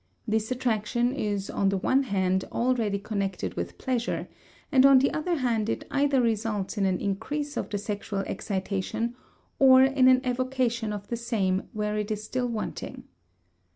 This 0.27 0.49
attraction 0.49 1.13
is 1.13 1.47
on 1.47 1.69
the 1.69 1.77
one 1.77 2.01
hand 2.01 2.43
already 2.51 2.97
connected 2.97 3.53
with 3.53 3.77
pleasure, 3.77 4.27
and 4.71 4.83
on 4.83 4.97
the 4.97 5.13
other 5.13 5.35
hand 5.35 5.69
it 5.69 5.85
either 5.91 6.19
results 6.19 6.75
in 6.75 6.87
an 6.87 6.99
increase 6.99 7.55
of 7.55 7.69
the 7.69 7.77
sexual 7.77 8.21
excitation 8.21 9.13
or 9.59 9.83
in 9.83 10.07
an 10.07 10.21
evocation 10.25 10.91
of 10.91 11.07
the 11.09 11.17
same 11.17 11.69
where 11.71 11.99
it 11.99 12.09
is 12.09 12.23
still 12.23 12.47
wanting. 12.47 13.03